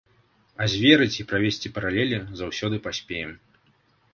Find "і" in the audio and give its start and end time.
1.21-1.25